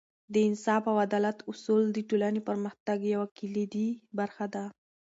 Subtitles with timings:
[0.33, 4.65] د انصاف او عدالت اصول د ټولنې پرمختګ یوه کلیدي برخه ده.